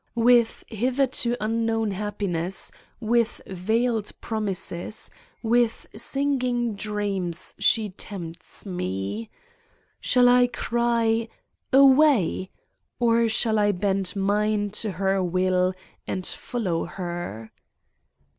With 0.17 0.63
hitherto 0.67 1.37
unknown 1.39 1.91
happiness, 1.91 2.71
with 2.99 3.39
veiled 3.45 4.09
promises, 4.19 5.11
with 5.43 5.85
singing 5.95 6.73
dreams 6.73 7.53
she 7.59 7.89
tempts 7.89 8.65
Me! 8.65 9.29
Shall 9.99 10.27
I 10.27 10.47
cry: 10.47 11.27
Away! 11.71 12.49
or 12.99 13.29
shall 13.29 13.59
I 13.59 13.71
bend 13.73 14.15
mine 14.15 14.71
to 14.71 14.93
her 14.93 15.21
will 15.23 15.75
and 16.07 16.25
fol 16.25 16.61
low 16.61 16.85
her! 16.85 17.51